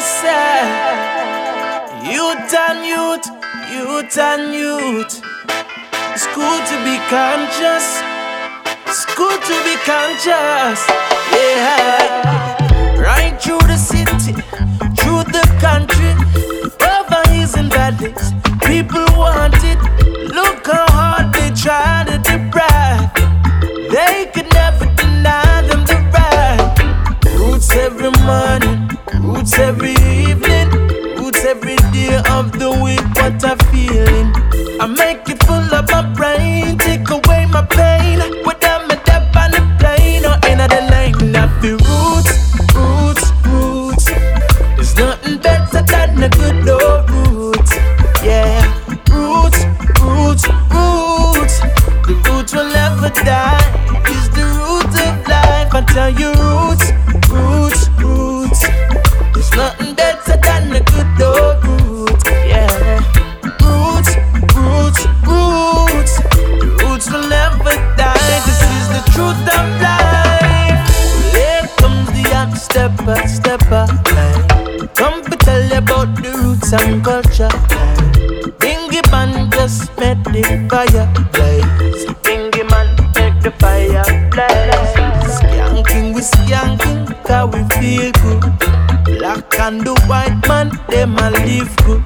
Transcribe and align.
say, 0.00 0.62
youth 2.12 2.54
and 2.54 2.86
youth, 2.86 3.26
youth 3.72 4.18
and 4.18 4.54
youth. 4.54 5.20
It's 6.14 6.26
good 6.34 6.62
to 6.70 6.76
be 6.84 6.96
conscious. 7.08 7.86
It's 8.86 9.04
good 9.14 9.40
to 9.42 9.56
be 9.64 9.76
conscious. 9.84 10.80
Yeah. 11.32 13.00
Right 13.00 13.40
through 13.40 13.64
the 13.66 13.76
city, 13.76 14.34
through 14.98 15.24
the 15.36 15.44
country, 15.60 16.12
over 16.94 17.22
hills 17.32 17.54
and 17.54 17.72
valleys. 17.72 18.32
People 18.62 19.04
want 19.16 19.54
it. 19.64 19.78
Look 20.32 20.66
how 20.66 20.87
roots 29.58 29.68
every 29.68 29.94
evening, 30.30 30.70
roots 31.16 31.44
every 31.44 31.76
day 31.92 32.16
of 32.30 32.52
the 32.58 32.70
week. 32.82 33.02
What 33.16 33.42
a 33.44 33.56
feeling. 33.66 34.32
I 34.80 34.86
make 34.86 35.28
it 35.28 35.42
full 35.44 35.74
of 35.74 35.88
my 35.90 36.02
brain, 36.14 36.78
take 36.78 37.08
away 37.10 37.46
my 37.46 37.62
pain. 37.66 38.18
Whether 38.44 38.68
I'm 38.68 38.90
a 38.90 38.96
deaf 39.04 39.36
on 39.36 39.50
the 39.50 39.62
plane 39.78 40.24
or 40.24 40.38
in 40.48 40.58
the 40.58 40.80
lane, 40.90 41.36
I 41.36 41.48
feel 41.60 41.78
roots, 41.90 42.32
roots, 42.74 43.32
roots. 43.46 44.04
There's 44.76 44.96
nothing 44.96 45.38
better 45.38 45.82
than 45.82 46.22
a 46.22 46.28
good 46.28 46.68
old 46.68 47.10
roots. 47.10 47.74
Yeah, 48.22 48.62
roots, 49.10 49.64
roots, 50.00 50.46
roots. 50.70 51.60
The 52.06 52.14
roots 52.26 52.54
will 52.54 52.70
never 52.70 53.10
die. 53.10 53.58
It's 54.06 54.28
the 54.28 54.44
root 54.58 54.94
of 55.06 55.26
life. 55.26 55.74
I 55.74 55.82
tell 55.88 56.10
you, 56.10 56.32
roots, 56.32 56.46
roots, 56.76 56.87
the 68.98 69.10
truth 69.12 69.46
of 69.56 69.66
life. 69.80 70.82
Here 71.34 71.66
comes 71.78 72.08
the 72.16 72.24
young 72.30 72.54
stepper, 72.54 73.18
stepper. 73.28 73.86
Hey. 74.14 74.86
Come 74.94 75.22
to 75.22 75.36
tell 75.36 75.62
you 75.62 75.78
about 75.78 76.16
the 76.16 76.30
roots 76.42 76.72
and 76.72 77.04
culture. 77.04 77.52
Hey. 77.70 77.94
Bingy 78.62 79.02
man 79.12 79.50
just 79.52 79.96
met 79.98 80.18
the 80.24 80.42
fire 80.70 81.06
blaze. 81.32 82.06
Bingy 82.26 82.64
man 82.70 82.88
make 83.14 83.38
the 83.42 83.52
fire 83.62 84.08
blaze. 84.32 85.34
Skanking, 85.36 86.14
we 86.14 86.22
skanking, 86.32 87.00
cause 87.24 87.48
we 87.54 87.60
feel 87.78 88.10
good. 88.22 88.42
Black 89.18 89.60
and 89.60 89.80
the 89.82 89.94
white 90.08 90.40
man, 90.48 90.68
them 90.88 91.16
a 91.18 91.30
live 91.46 91.74
good. 91.84 92.02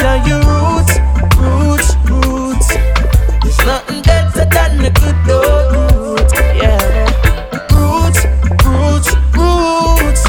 Tell 0.00 0.18
you, 0.28 0.38
roots, 0.50 0.94
roots, 1.42 1.88
roots. 2.08 2.68
There's 3.42 3.60
nothing 3.66 4.02
better 4.02 4.44
than 4.54 4.84
a 4.84 4.90
good 4.90 5.30
old 5.30 5.64
roots. 5.74 6.32
Yeah, 6.62 6.78
roots, 7.74 8.20
roots, 8.64 9.10
roots. 9.36 10.22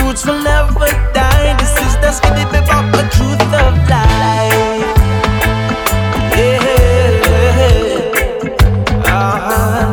Roots 0.00 0.22
will 0.26 0.42
never 0.42 0.90
die. 1.14 1.54
This 1.60 1.74
is 1.86 1.94
the 2.02 2.10
skinny 2.12 2.42
about 2.42 2.86
the 2.94 3.02
truth 3.14 3.54
of 3.62 3.74
life. 3.88 4.94
Yeah. 6.36 6.64
Ah. 9.06 9.85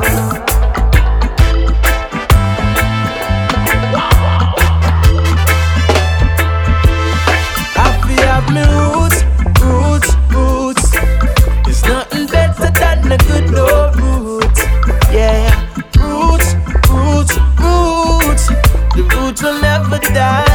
never 19.73 19.97
die 20.13 20.53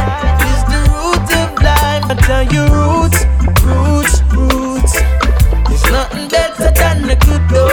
is 0.49 0.61
the 0.71 0.81
root 0.95 1.29
of 1.41 1.49
life. 1.67 2.05
I 2.11 2.15
tell 2.27 2.45
you, 2.53 2.63
roots, 2.77 3.19
roots, 3.67 4.15
roots. 4.33 4.93
There's 5.67 5.85
nothing 5.91 6.27
better 6.29 6.71
than 6.79 7.09
a 7.09 7.15
good 7.15 7.51
love. 7.51 7.68